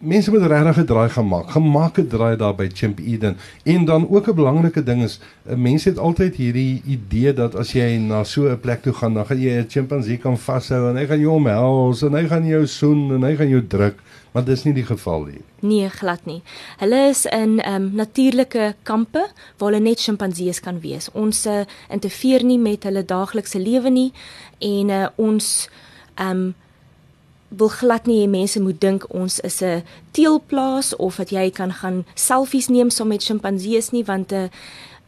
mense 0.00 0.30
moet 0.30 0.42
regtig 0.42 0.76
'n 0.76 0.84
draai 0.84 1.08
gaan 1.08 1.28
maak. 1.28 1.50
Gemaak 1.50 1.98
'n 1.98 2.06
draai 2.06 2.36
daar 2.36 2.54
by 2.54 2.68
Chimp 2.72 2.98
Eden. 2.98 3.36
En 3.62 3.84
dan 3.84 4.08
ook 4.08 4.28
'n 4.28 4.34
belangrike 4.34 4.82
ding 4.82 5.02
is, 5.02 5.20
uh, 5.48 5.54
mense 5.54 5.88
het 5.88 5.98
altyd 5.98 6.34
hierdie 6.34 6.82
idee 6.86 7.32
dat 7.32 7.54
as 7.54 7.72
jy 7.72 7.96
na 7.96 8.24
so 8.24 8.48
'n 8.48 8.60
plek 8.60 8.82
toe 8.82 8.92
gaan, 8.92 9.14
dan 9.14 9.26
gaan 9.26 9.40
jy 9.40 9.50
'n 9.50 9.68
chimpansee 9.68 10.16
kan 10.16 10.38
vashou 10.38 10.90
en 10.90 10.96
hy 10.96 11.06
gaan 11.06 11.20
jou 11.20 11.32
omhels 11.32 12.02
en 12.02 12.12
hy 12.12 12.26
gaan 12.26 12.46
jou 12.46 12.66
soen 12.66 13.12
en 13.12 13.22
hy 13.22 13.36
gaan 13.36 13.48
jou 13.48 13.66
druk. 13.66 13.98
Maar 14.32 14.44
dis 14.44 14.64
nie 14.64 14.74
die 14.74 14.86
geval 14.86 15.24
nie. 15.24 15.40
Nee, 15.60 15.88
glad 15.88 16.24
nie. 16.24 16.42
Hulle 16.78 17.08
is 17.08 17.24
in 17.26 17.60
ehm 17.60 17.74
um, 17.74 17.90
natuurlike 17.94 18.74
kampe 18.82 19.26
waar 19.58 19.70
hulle 19.72 19.82
net 19.82 20.00
sjimpansees 20.00 20.60
kan 20.60 20.80
wees. 20.80 21.10
Ons 21.12 21.46
uh, 21.46 21.60
interfereer 21.88 22.44
nie 22.44 22.58
met 22.58 22.82
hulle 22.82 23.04
daaglikse 23.04 23.58
lewe 23.58 23.90
nie 23.90 24.12
en 24.58 24.88
uh, 24.88 25.06
ons 25.16 25.68
ehm 26.14 26.30
um, 26.30 26.54
wil 27.50 27.68
glad 27.68 28.06
nie 28.06 28.22
hê 28.22 28.28
mense 28.30 28.60
moet 28.60 28.80
dink 28.80 29.06
ons 29.14 29.40
is 29.40 29.60
'n 29.62 29.82
teelplaas 30.10 30.96
of 30.96 31.16
dat 31.16 31.30
jy 31.30 31.50
kan 31.50 31.72
gaan 31.72 32.04
selfies 32.14 32.68
neem 32.68 32.90
saam 32.90 33.08
met 33.08 33.22
sjimpansees 33.22 33.90
nie 33.90 34.04
want 34.04 34.32
'n 34.32 34.34
eh, 34.34 34.48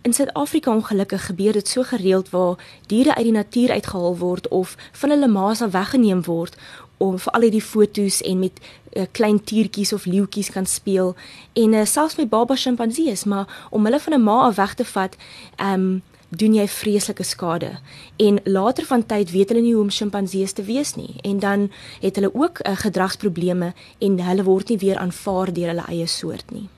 In 0.04 0.12
Suid-Afrika 0.12 0.74
ongelukkig 0.74 1.26
gebeur 1.26 1.52
dit 1.52 1.68
so 1.68 1.82
gereeld 1.82 2.30
waar 2.30 2.58
diere 2.86 3.14
uit 3.14 3.24
die 3.24 3.32
natuur 3.32 3.70
uitgehaal 3.70 4.18
word 4.18 4.48
of 4.48 4.76
van 4.92 5.10
hulle 5.10 5.28
ma's 5.28 5.62
af 5.62 5.70
weggeneem 5.70 6.24
word 6.24 6.56
om 6.96 7.18
vir 7.18 7.32
al 7.32 7.46
hierdie 7.46 7.62
fotos 7.62 8.18
en 8.26 8.38
met 8.38 8.58
uh, 8.92 9.06
klein 9.10 9.38
tiertjies 9.44 9.92
of 9.92 10.04
leeuetjies 10.04 10.50
kan 10.50 10.66
speel. 10.66 11.14
En 11.52 11.72
uh, 11.72 11.84
selfs 11.84 12.16
met 12.16 12.28
baba 12.28 12.56
sjimpansees 12.56 13.24
maar 13.24 13.68
om 13.70 13.84
hulle 13.84 14.00
van 14.00 14.14
'n 14.14 14.22
ma 14.22 14.40
af 14.48 14.56
weg 14.56 14.74
te 14.74 14.84
vat, 14.84 15.16
ehm 15.56 15.72
um, 15.72 16.02
doen 16.36 16.54
jy 16.56 16.66
vreeslike 16.68 17.24
skade. 17.28 17.70
En 18.16 18.40
later 18.44 18.86
van 18.88 19.06
tyd 19.06 19.30
weet 19.30 19.52
hulle 19.52 19.64
nie 19.64 19.74
hoe 19.74 19.84
om 19.84 19.90
sjimpansees 19.92 20.52
te 20.56 20.64
wees 20.64 20.94
nie 20.96 21.20
en 21.22 21.38
dan 21.38 21.70
het 22.00 22.16
hulle 22.16 22.34
ook 22.34 22.62
uh, 22.62 22.76
gedragsprobleme 22.84 23.72
en 23.98 24.20
hulle 24.20 24.46
word 24.46 24.72
nie 24.72 24.78
weer 24.78 25.02
aanvaar 25.02 25.52
deur 25.52 25.74
hulle 25.74 25.88
eie 25.92 26.06
soort 26.06 26.50
nie. 26.50 26.68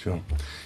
So. 0.00 0.16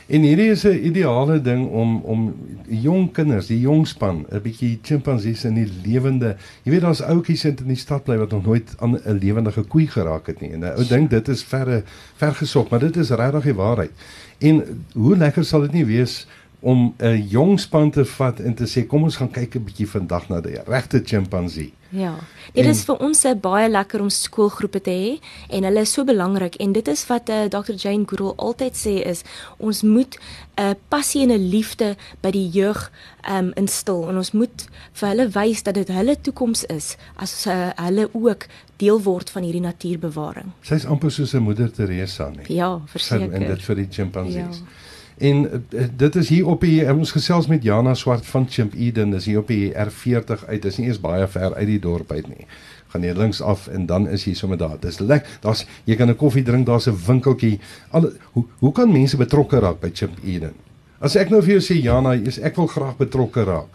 En 0.06 0.22
hierdie 0.22 0.50
is 0.50 0.62
'n 0.62 0.84
ideale 0.86 1.40
ding 1.40 1.66
om 1.68 2.00
om 2.00 2.34
jong 2.68 3.12
kinders, 3.12 3.46
die 3.46 3.60
jong 3.60 3.86
span, 3.86 4.26
'n 4.30 4.40
bietjie 4.42 4.78
sjimpansees 4.82 5.44
in 5.44 5.54
die 5.54 5.70
lewende. 5.84 6.36
Jy 6.62 6.70
weet 6.70 6.80
daar's 6.80 7.02
ouetjies 7.02 7.44
in 7.44 7.56
die 7.66 7.76
stad 7.76 8.04
bly 8.04 8.16
wat 8.16 8.30
nog 8.30 8.44
nooit 8.44 8.74
aan 8.78 8.94
'n 8.94 9.18
lewendige 9.18 9.62
koei 9.62 9.86
geraak 9.86 10.26
het 10.26 10.40
nie. 10.40 10.52
En 10.52 10.64
ou 10.64 10.84
dink 10.84 11.10
dit 11.10 11.28
is 11.28 11.42
verre 11.42 11.82
ver 12.16 12.34
gesog, 12.34 12.68
maar 12.68 12.80
dit 12.80 12.96
is 12.96 13.10
regtig 13.10 13.42
die 13.42 13.54
waarheid. 13.54 13.90
En 14.38 14.84
hoe 14.92 15.16
lekker 15.16 15.44
sal 15.44 15.60
dit 15.60 15.72
nie 15.72 15.84
wees 15.84 16.26
om 16.64 16.94
'n 16.98 17.26
jong 17.28 17.60
span 17.60 17.90
te 17.90 18.04
vat 18.04 18.40
en 18.40 18.54
te 18.54 18.64
sê 18.64 18.86
kom 18.86 19.02
ons 19.02 19.16
gaan 19.16 19.30
kyk 19.30 19.54
'n 19.56 19.64
bietjie 19.64 19.88
vandag 19.88 20.28
na 20.28 20.40
die 20.40 20.58
regte 20.66 21.02
chimpansee. 21.04 21.72
Ja. 21.88 22.14
Dit 22.52 22.66
is 22.66 22.84
vir 22.84 22.96
ons 22.96 23.24
baie 23.40 23.68
lekker 23.68 24.00
om 24.00 24.10
skoolgroepe 24.10 24.80
te 24.80 24.90
hê 24.90 25.20
en 25.48 25.64
hulle 25.64 25.80
is 25.80 25.92
so 25.92 26.04
belangrik 26.04 26.54
en 26.54 26.72
dit 26.72 26.88
is 26.88 27.06
wat 27.06 27.28
uh, 27.28 27.44
Dr 27.44 27.72
Jane 27.72 28.04
Goodall 28.06 28.32
altyd 28.36 28.74
sê 28.76 28.94
is 29.06 29.22
ons 29.58 29.82
moet 29.82 30.16
'n 30.56 30.62
uh, 30.62 30.74
passie 30.88 31.22
en 31.22 31.32
'n 31.32 31.48
liefde 31.50 31.96
by 32.20 32.30
die 32.30 32.48
jeug 32.48 32.90
um 33.30 33.52
instil 33.54 34.08
en 34.08 34.16
ons 34.16 34.32
moet 34.32 34.66
vir 34.92 35.08
hulle 35.08 35.28
wys 35.28 35.62
dat 35.62 35.74
dit 35.74 35.88
hulle 35.88 36.16
toekoms 36.20 36.64
is 36.64 36.96
as 37.16 37.46
uh, 37.46 37.70
hulle 37.76 38.08
ook 38.12 38.46
deel 38.76 39.02
word 39.02 39.30
van 39.30 39.42
hierdie 39.42 39.60
natuurbewaring. 39.60 40.52
Sy's 40.62 40.84
amper 40.84 41.10
soos 41.10 41.34
'n 41.34 41.42
moeder 41.42 41.70
Teresa 41.72 42.30
nie. 42.30 42.56
Ja, 42.56 42.80
verseker. 42.86 43.32
En 43.32 43.46
dit 43.46 43.62
vir 43.62 43.76
die 43.76 43.88
chimpansees. 43.90 44.58
Ja. 44.58 44.92
En 45.18 45.62
uh, 45.70 45.82
dit 45.96 46.16
is 46.16 46.28
hier 46.28 46.46
op 46.46 46.60
die 46.60 46.92
ons 46.92 47.12
gesels 47.14 47.46
met 47.46 47.62
Jana 47.62 47.94
Swart 47.94 48.26
van 48.26 48.46
Chimp 48.50 48.74
Eden, 48.74 49.10
dis 49.14 49.28
hier 49.30 49.38
op 49.38 49.48
die 49.48 49.70
R40 49.72 50.46
uit. 50.48 50.62
Dis 50.62 50.78
nie 50.78 50.88
eens 50.88 51.00
baie 51.00 51.26
ver 51.28 51.54
uit 51.54 51.66
die 51.66 51.78
dorp 51.78 52.12
uit 52.12 52.26
nie. 52.28 52.46
Gaan 52.94 53.06
jy 53.06 53.14
links 53.14 53.40
af 53.42 53.68
en 53.68 53.86
dan 53.86 54.08
is 54.08 54.24
jy 54.26 54.34
sommer 54.34 54.58
daar. 54.58 54.76
Dis 54.80 54.98
lekker. 54.98 55.38
Daar's 55.40 55.66
jy 55.84 55.96
kan 55.96 56.10
'n 56.10 56.16
koffie 56.16 56.42
drink, 56.42 56.66
daar's 56.66 56.88
'n 56.88 56.98
winkeltjie. 57.06 57.60
Al 57.90 58.10
hoe 58.32 58.44
hoe 58.58 58.72
kan 58.72 58.92
mense 58.92 59.16
betrokke 59.16 59.58
raak 59.58 59.80
by 59.80 59.90
Chimp 59.92 60.18
Eden? 60.24 60.52
As 60.98 61.16
ek 61.16 61.30
nou 61.30 61.42
vir 61.42 61.58
jou 61.58 61.60
sê 61.60 61.82
Jana, 61.82 62.14
is 62.14 62.38
ek 62.38 62.56
wil 62.56 62.66
graag 62.66 62.96
betrokke 62.96 63.44
raak. 63.44 63.70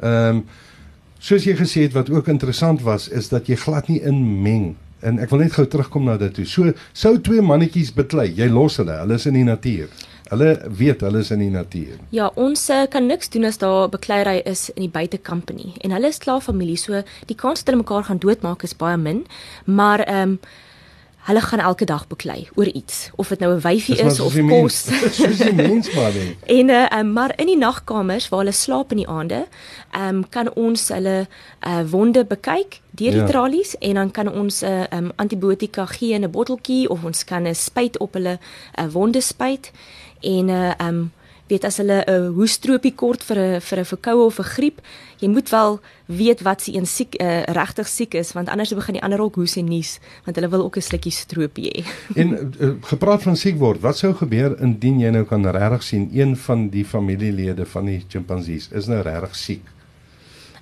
Ehm 0.00 0.36
um, 0.36 0.44
soos 1.18 1.44
jy 1.44 1.56
gesê 1.56 1.82
het 1.82 1.92
wat 1.92 2.10
ook 2.10 2.28
interessant 2.28 2.82
was 2.82 3.08
is 3.08 3.28
dat 3.28 3.46
jy 3.46 3.56
glad 3.56 3.88
nie 3.88 4.00
inmeng 4.00 4.76
en 5.00 5.18
ek 5.18 5.30
wil 5.30 5.42
net 5.42 5.52
gou 5.52 5.66
terugkom 5.66 6.04
na 6.04 6.16
dit 6.16 6.34
toe. 6.34 6.44
So 6.46 6.72
sou 6.92 7.16
twee 7.18 7.42
mannetjies 7.42 7.92
beklei, 7.94 8.28
jy 8.34 8.48
los 8.50 8.78
hulle, 8.80 8.98
hulle 9.02 9.14
is 9.14 9.26
in 9.26 9.34
die 9.34 9.46
natuur. 9.46 9.88
Hulle 10.28 10.60
weet 10.76 11.00
hulle 11.00 11.18
is 11.18 11.30
in 11.30 11.38
die 11.38 11.50
natuur. 11.50 11.96
Ja, 12.12 12.30
ons 12.34 12.68
uh, 12.70 12.84
kan 12.90 13.06
niks 13.06 13.28
doen 13.32 13.44
as 13.48 13.58
daar 13.58 13.88
bekleierery 13.88 14.42
is 14.44 14.68
in 14.74 14.84
die 14.84 14.92
buitekamp 14.92 15.52
nie. 15.56 15.72
En 15.80 15.90
hulle 15.96 16.12
is 16.12 16.18
klaar 16.18 16.40
familie, 16.44 16.76
so 16.76 17.02
die 17.26 17.36
kans 17.36 17.64
dat 17.64 17.72
hulle 17.72 17.82
mekaar 17.82 18.04
gaan 18.04 18.20
doodmaak 18.20 18.62
is 18.62 18.76
baie 18.76 18.96
min. 18.96 19.26
Maar 19.64 20.04
ehm 20.06 20.38
um, 20.38 20.40
hulle 21.28 21.40
gaan 21.40 21.60
elke 21.60 21.84
dag 21.84 22.06
beklei 22.08 22.48
oor 22.54 22.66
iets, 22.66 23.10
of 23.16 23.28
dit 23.28 23.38
nou 23.38 23.52
'n 23.54 23.60
wyfie 23.60 23.96
is, 23.96 24.12
is 24.12 24.20
of 24.20 24.34
kos. 24.48 24.88
Soos 25.18 25.36
die 25.36 25.52
mens 25.52 25.94
maar 25.94 26.12
nie. 26.18 26.36
En 26.44 26.68
uh, 26.68 27.12
maar 27.12 27.32
in 27.36 27.46
die 27.46 27.56
nagkamers 27.56 28.28
waar 28.28 28.38
hulle 28.38 28.52
slaap 28.52 28.90
in 28.90 28.96
die 28.96 29.08
aande, 29.08 29.46
ehm 29.90 30.16
um, 30.16 30.28
kan 30.28 30.52
ons 30.54 30.88
hulle 30.88 31.26
uh, 31.66 31.82
wonde 31.90 32.24
bekyk 32.24 32.80
deur 32.90 33.10
die 33.10 33.20
ja. 33.20 33.26
tralies 33.26 33.76
en 33.78 33.94
dan 33.94 34.10
kan 34.10 34.32
ons 34.32 34.60
'n 34.60 34.66
uh, 34.66 34.98
um, 34.98 35.10
antibiotika 35.16 35.86
gee 35.86 36.12
in 36.14 36.24
'n 36.24 36.30
botteltjie 36.30 36.88
of 36.88 37.04
ons 37.04 37.24
kan 37.24 37.42
'n 37.46 37.54
spuit 37.54 37.98
op 37.98 38.12
hulle 38.12 38.38
uh, 38.78 38.86
wonde 38.92 39.20
spuit 39.20 39.70
en 40.20 40.48
uh, 40.48 40.72
um, 40.88 41.10
weet 41.48 41.64
as 41.64 41.76
hulle 41.80 42.02
'n 42.04 42.10
uh, 42.10 42.30
hoestropie 42.36 42.94
kort 42.94 43.22
vir 43.24 43.38
'n 43.38 43.60
vir 43.60 43.78
'n 43.78 43.84
verkoue 43.84 44.24
of 44.24 44.38
'n 44.38 44.44
griep, 44.44 44.80
jy 45.18 45.28
moet 45.28 45.48
wel 45.48 45.80
weet 46.06 46.40
wat 46.42 46.62
se 46.62 46.74
een 46.74 46.86
siek 46.86 47.14
uh, 47.20 47.42
regtig 47.42 47.88
siek 47.88 48.14
is 48.14 48.32
want 48.32 48.48
anders 48.48 48.74
begin 48.74 48.94
die 48.94 49.02
ander 49.02 49.20
ook 49.20 49.34
hoes 49.34 49.56
en 49.56 49.64
nies 49.64 49.98
want 50.24 50.36
hulle 50.36 50.48
wil 50.48 50.64
ook 50.64 50.76
'n 50.76 50.80
slukkie 50.80 51.12
stropie 51.12 51.70
hê. 51.72 51.84
en 52.20 52.52
uh, 52.60 52.70
gepraat 52.80 53.22
van 53.22 53.36
siek 53.36 53.56
word, 53.58 53.80
wat 53.80 53.96
sou 53.96 54.14
gebeur 54.14 54.60
indien 54.60 55.00
jy 55.00 55.10
nou 55.10 55.24
kan 55.24 55.46
regtig 55.46 55.82
sien 55.82 56.10
een 56.12 56.36
van 56.36 56.68
die 56.68 56.84
familielede 56.84 57.66
van 57.66 57.84
die 57.84 58.04
chimpansees 58.08 58.68
is 58.72 58.86
nou 58.86 59.02
regtig 59.02 59.36
siek? 59.36 59.77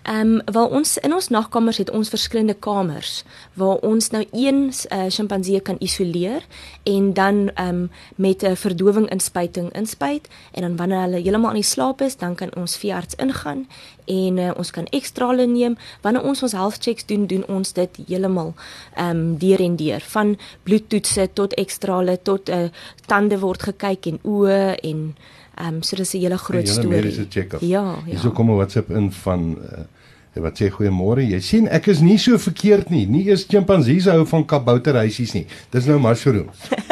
Ehm 0.06 0.20
um, 0.20 0.40
waar 0.52 0.68
ons 0.70 0.98
in 0.98 1.14
ons 1.14 1.28
nagkamers 1.28 1.76
het 1.76 1.90
ons 1.90 2.08
verskillende 2.08 2.54
kamers 2.54 3.25
waar 3.58 3.80
ons 3.82 4.10
nou 4.14 4.22
een 4.32 4.70
uh, 4.92 5.04
sjimpansee 5.08 5.60
kan 5.60 5.76
isoleer 5.82 6.46
en 6.82 7.12
dan 7.12 7.50
ehm 7.54 7.68
um, 7.68 7.90
met 8.14 8.42
'n 8.42 8.56
verdowing 8.56 9.10
inspuiting 9.10 9.72
inspuit 9.72 10.28
en 10.52 10.62
dan 10.62 10.76
wanneer 10.76 11.00
hulle 11.00 11.20
heeltemal 11.20 11.48
aan 11.48 11.54
die 11.54 11.62
slaap 11.62 12.00
is, 12.00 12.16
dan 12.16 12.34
kan 12.34 12.54
ons 12.54 12.76
veearts 12.76 13.14
ingaan 13.14 13.66
en 14.04 14.38
uh, 14.38 14.50
ons 14.56 14.70
kan 14.70 14.84
ekstrale 14.84 15.46
neem. 15.46 15.76
Wanneer 16.00 16.22
ons 16.22 16.42
ons 16.42 16.52
health 16.52 16.78
checks 16.80 17.06
doen, 17.06 17.26
doen 17.26 17.46
ons 17.46 17.72
dit 17.72 17.96
heeltemal 18.06 18.54
ehm 18.94 19.10
um, 19.16 19.38
deur 19.38 19.60
en 19.60 19.76
deur 19.76 20.00
van 20.00 20.38
bloedtoetse 20.62 21.28
tot 21.32 21.54
ekstrale 21.54 22.18
tot 22.22 22.48
'n 22.48 22.52
uh, 22.52 22.68
tande 23.06 23.38
word 23.38 23.62
gekyk 23.62 24.06
en 24.06 24.18
oë 24.22 24.76
en 24.82 25.16
ehm 25.56 25.75
um, 25.75 25.82
so 25.82 25.96
dis 25.96 26.14
'n 26.14 26.20
hele 26.20 26.38
groot 26.38 26.68
storie. 26.68 27.26
Ja, 27.32 27.58
ja. 27.60 27.98
Hierso 28.04 28.30
kom 28.30 28.50
'n 28.50 28.56
WhatsApp 28.56 28.90
in 28.90 29.12
van 29.12 29.58
uh, 29.58 30.42
wat 30.42 30.58
sê 30.60 30.70
goeiemôre. 30.70 31.25
Jy 31.25 31.40
sien 31.40 31.68
ek 31.68 31.86
is 31.86 32.00
nie 32.00 32.18
so 32.18 32.38
verkeerd 32.38 32.90
nie. 32.90 33.06
Nie 33.06 33.28
eens 33.30 33.46
chimpansees 33.48 34.04
hou 34.04 34.26
van 34.26 34.44
kabouterhuisies 34.44 35.32
nie. 35.32 35.46
Dis 35.70 35.86
nou 35.86 35.98
mushrooms. 36.00 36.56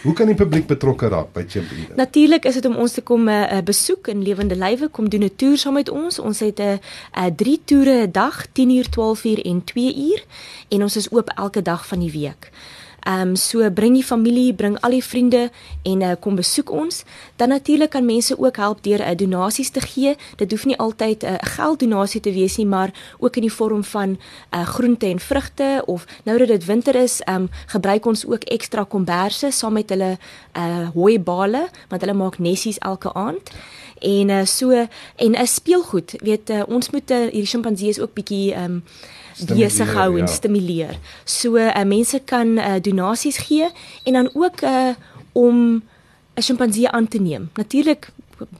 Hoe 0.00 0.14
kan 0.16 0.30
die 0.30 0.36
publiek 0.36 0.64
betrokke 0.64 1.10
raak 1.12 1.34
by 1.36 1.42
Chimpanzee? 1.44 1.92
Natuurlik 1.96 2.46
is 2.48 2.56
dit 2.56 2.64
om 2.64 2.76
ons 2.80 2.92
te 2.92 3.02
kom 3.04 3.28
'n 3.28 3.28
uh, 3.28 3.58
uh, 3.58 3.62
besoek 3.62 4.08
in 4.08 4.22
lewende 4.22 4.56
lywe, 4.56 4.88
kom 4.88 5.08
doen 5.08 5.24
'n 5.24 5.36
toer 5.36 5.58
saam 5.58 5.74
met 5.74 5.90
ons. 5.90 6.18
Ons 6.18 6.40
het 6.40 6.58
'n 6.58 6.80
uh, 7.18 7.26
3 7.36 7.60
toere 7.64 8.06
'n 8.06 8.12
dag, 8.12 8.46
10uur, 8.52 8.86
12uur 8.88 9.44
en 9.44 9.64
2uur 9.64 10.24
en 10.68 10.82
ons 10.82 10.96
is 10.96 11.10
oop 11.12 11.28
elke 11.28 11.62
dag 11.62 11.86
van 11.86 11.98
die 11.98 12.12
week. 12.12 12.50
Ehm 13.00 13.28
um, 13.28 13.36
so 13.36 13.70
bring 13.70 13.94
die 13.94 14.04
familie, 14.04 14.54
bring 14.54 14.76
al 14.80 14.90
die 14.90 15.04
vriende 15.04 15.50
en 15.82 16.02
uh, 16.02 16.12
kom 16.20 16.34
besoek 16.34 16.70
ons. 16.70 17.04
Dan 17.36 17.48
natuurlik 17.48 17.90
kan 17.90 18.04
mense 18.04 18.38
ook 18.38 18.56
help 18.56 18.82
deur 18.82 18.98
'n 18.98 19.10
uh, 19.10 19.16
donasies 19.16 19.70
te 19.70 19.80
gee. 19.80 20.16
Dit 20.36 20.50
hoef 20.50 20.64
nie 20.64 20.78
altyd 20.78 21.22
'n 21.22 21.26
uh, 21.26 21.34
gelddonasie 21.40 22.20
te 22.20 22.32
wees 22.32 22.56
nie, 22.56 22.66
maar 22.66 22.90
ook 23.18 23.36
in 23.36 23.42
die 23.42 23.52
vorm 23.52 23.84
van 23.84 24.18
uh, 24.54 24.62
groente 24.62 25.06
en 25.06 25.20
vrugte 25.20 25.82
of 25.86 26.04
nou 26.24 26.38
dat 26.38 26.48
dit 26.48 26.64
winter 26.64 26.94
is, 26.94 27.20
ehm 27.20 27.42
um, 27.42 27.48
gebruik 27.66 28.06
ons 28.06 28.26
ook 28.26 28.44
ekstra 28.44 28.84
komberse 28.84 29.50
saam 29.50 29.72
met 29.72 29.88
hulle 29.88 30.18
uh 30.56 30.88
hooibale 30.94 31.68
want 31.88 32.00
hulle 32.00 32.14
maak 32.14 32.38
nessies 32.38 32.78
elke 32.78 33.12
aand. 33.12 33.50
En 34.00 34.28
uh, 34.28 34.44
so 34.44 34.70
en 34.70 34.88
'n 35.30 35.34
uh, 35.34 35.44
speelgoed, 35.44 36.14
weet 36.22 36.50
uh, 36.50 36.62
ons 36.66 36.90
moet 36.90 37.10
uh, 37.10 37.16
hierdie 37.16 37.46
sjimpansees 37.46 38.00
ook 38.00 38.12
bietjie 38.12 38.54
um, 38.56 38.82
besig 39.48 39.92
hou 39.92 40.10
en 40.18 40.26
ja. 40.26 40.32
stimuleer. 40.32 40.98
So 41.24 41.56
uh, 41.56 41.84
mense 41.84 42.20
kan 42.24 42.58
uh, 42.58 42.80
donasies 42.80 43.38
gee 43.38 43.68
en 44.04 44.12
dan 44.12 44.30
ook 44.32 44.62
uh, 44.62 44.94
om 45.32 45.82
'n 46.34 46.42
sjimpansee 46.42 46.88
aan 46.88 47.08
te 47.08 47.20
neem. 47.20 47.50
Natuurlik 47.54 48.10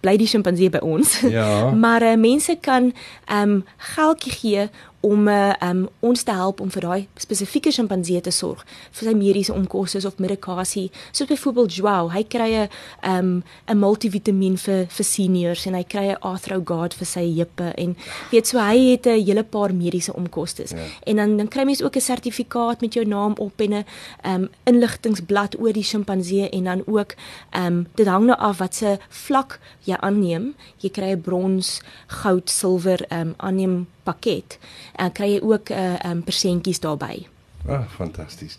bly 0.01 0.17
die 0.17 0.27
sjimpansee 0.27 0.71
by 0.71 0.83
ons. 0.85 1.21
Ja. 1.21 1.71
maar 1.85 2.03
uh, 2.03 2.17
mense 2.17 2.57
kan 2.61 2.93
ehm 3.25 3.51
um, 3.51 3.65
geldjie 3.77 4.33
gee 4.33 4.69
om 5.01 5.29
um, 5.29 5.89
ons 6.01 6.23
te 6.23 6.33
help 6.33 6.61
om 6.61 6.71
vir 6.71 6.85
daai 6.85 7.07
spesifieke 7.21 7.73
sjimpansee 7.73 8.21
te 8.21 8.33
sorg 8.35 8.65
vir 8.69 9.09
sy 9.09 9.15
mediese 9.17 9.55
onkoste 9.55 10.03
of 10.07 10.19
medikasie. 10.21 10.91
Soos 11.13 11.29
byvoorbeeld 11.31 11.75
Joao 11.75 12.11
hy 12.13 12.23
kry 12.29 12.51
'n 12.53 12.69
um, 13.05 13.43
'n 13.69 13.79
multivitamiin 13.79 14.57
vir 14.59 14.87
vir 14.87 15.05
seniors 15.05 15.67
en 15.67 15.75
hy 15.75 15.85
kry 15.85 16.07
'n 16.13 16.21
arthrogard 16.21 16.95
vir 16.95 17.07
sy 17.07 17.25
heupe 17.39 17.73
en 17.79 17.97
weet 18.31 18.47
so 18.47 18.59
hy 18.59 18.93
het 18.93 19.07
'n 19.07 19.25
hele 19.25 19.43
paar 19.45 19.73
mediese 19.73 20.13
onkoste 20.13 20.65
ja. 20.69 20.85
en 21.07 21.17
dan 21.17 21.37
dan 21.37 21.49
kry 21.49 21.65
mens 21.65 21.83
ook 21.83 21.97
'n 21.97 22.01
sertifikaat 22.01 22.81
met 22.81 22.95
jou 22.95 23.05
naam 23.07 23.35
op 23.39 23.61
en 23.61 23.73
'n 23.73 23.85
um, 24.27 24.49
inligtingblad 24.65 25.59
oor 25.59 25.73
die 25.73 25.83
sjimpansee 25.83 26.49
en 26.51 26.65
dan 26.65 26.83
ook 26.87 27.15
um, 27.57 27.87
dit 27.95 28.07
hang 28.07 28.27
nou 28.27 28.39
af 28.39 28.59
wat 28.59 28.75
se 28.75 28.99
vlak 29.09 29.61
jy 29.85 29.97
aanneem. 30.01 30.55
Jy 30.79 30.91
kry 30.91 31.11
'n 31.13 31.21
brons 31.21 31.81
goud 32.07 32.51
silwer 32.51 33.01
um, 33.13 33.35
aanneem 33.37 33.87
pakket 34.03 34.59
uh, 34.99 35.09
kry 35.13 35.35
jy 35.35 35.41
ook 35.43 35.71
'n 35.71 35.79
uh, 35.79 36.11
um, 36.11 36.23
persentjies 36.23 36.81
daarbey. 36.81 37.27
Ah, 37.69 37.85
fantasties. 37.89 38.59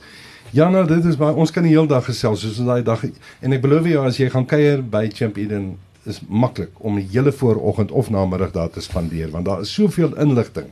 Ja, 0.51 0.69
nou 0.69 0.87
dit 0.87 1.05
is 1.05 1.15
baie 1.17 1.33
ons 1.33 1.51
kan 1.51 1.63
die 1.63 1.71
hele 1.71 1.87
dag 1.87 2.05
gesels 2.05 2.41
soos 2.43 2.59
in 2.59 2.65
daai 2.65 2.83
dag 2.83 3.03
en 3.39 3.53
ek 3.53 3.61
belowe 3.61 3.89
jou 3.89 4.05
as 4.05 4.17
jy 4.17 4.29
gaan 4.29 4.45
kuier 4.45 4.81
by 4.83 5.07
Champ 5.07 5.37
Eden 5.37 5.77
is 6.03 6.19
maklik 6.27 6.71
om 6.77 6.97
die 6.99 7.07
hele 7.11 7.31
vooroggend 7.31 7.91
of 7.91 8.09
namiddag 8.09 8.51
daar 8.51 8.69
te 8.69 8.81
spandeer 8.81 9.29
want 9.31 9.45
daar 9.45 9.61
is 9.61 9.73
soveel 9.73 10.17
inligting. 10.19 10.67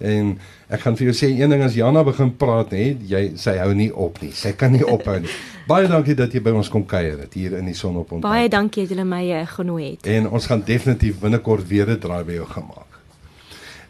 En 0.00 0.32
ek 0.72 0.80
gaan 0.80 0.96
vir 0.96 1.10
jou 1.10 1.14
sê 1.16 1.28
een 1.36 1.52
ding 1.52 1.62
as 1.62 1.76
Jana 1.76 2.02
begin 2.04 2.32
praat 2.40 2.72
nê, 2.72 2.94
jy 3.06 3.22
sy 3.38 3.58
hou 3.60 3.70
nie 3.76 3.90
op 3.92 4.16
nie. 4.24 4.32
Sy 4.32 4.54
kan 4.56 4.72
nie 4.72 4.84
ophou 4.86 5.18
nie. 5.20 5.32
Baie 5.70 5.86
dankie 5.90 6.16
dat 6.18 6.32
jy 6.34 6.40
by 6.42 6.54
ons 6.56 6.72
kom 6.72 6.86
kuier 6.88 7.20
het 7.20 7.36
hier 7.36 7.58
in 7.58 7.68
die 7.68 7.76
son 7.76 8.00
op 8.00 8.16
ons. 8.16 8.24
Baie 8.24 8.48
dankie 8.50 8.86
dat 8.88 8.96
jy 8.96 9.06
my 9.06 9.22
uh, 9.28 9.42
genooi 9.46 9.84
het. 9.92 10.08
En 10.08 10.30
ons 10.32 10.46
gaan 10.48 10.64
definitief 10.66 11.20
binnekort 11.20 11.68
weer 11.68 11.92
'n 11.92 12.00
draai 12.00 12.24
by 12.24 12.40
jou 12.40 12.48
gemaak. 12.48 12.89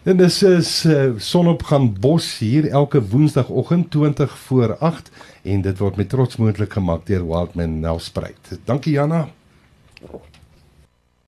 En 0.02 0.16
dis 0.16 0.36
is 0.42 0.68
uh, 0.88 1.10
sonopgang 1.20 1.90
bos 2.00 2.38
hier 2.40 2.70
elke 2.72 3.02
woensdagoggend 3.10 3.90
20 3.90 4.38
voor 4.38 4.76
8 4.78 5.10
en 5.42 5.60
dit 5.60 5.78
word 5.78 5.96
met 6.00 6.08
trots 6.08 6.38
moontlik 6.40 6.72
gemaak 6.72 7.04
deur 7.06 7.26
Wildman 7.26 7.80
Nelspruit. 7.80 8.54
Dankie 8.64 8.92
Janna. 8.96 9.28